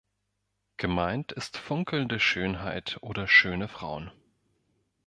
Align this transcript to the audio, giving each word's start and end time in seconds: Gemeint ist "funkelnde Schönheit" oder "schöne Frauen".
Gemeint 0.77 1.31
ist 1.31 1.57
"funkelnde 1.59 2.19
Schönheit" 2.19 2.97
oder 3.01 3.27
"schöne 3.27 3.67
Frauen". 3.67 4.09